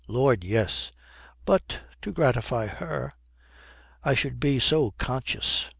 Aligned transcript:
'Lord, 0.07 0.43
yes!' 0.43 0.91
'But 1.45 1.87
to 2.01 2.11
gratify 2.11 2.65
her.' 2.65 3.11
'I 4.03 4.15
should 4.15 4.39
be 4.39 4.57
so 4.59 4.89
conscious.' 4.97 5.65
Mr. 5.65 5.69